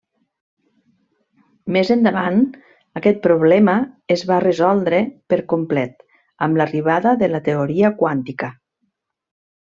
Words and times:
Més 1.75 1.89
endavant 1.95 2.39
aquest 3.01 3.19
problema 3.27 3.75
es 4.15 4.23
va 4.31 4.39
resoldre 4.45 5.01
per 5.33 5.39
complet 5.53 6.01
amb 6.47 6.61
l'arribada 6.61 7.13
de 7.25 7.29
la 7.35 7.43
teoria 7.49 7.93
quàntica. 8.01 8.51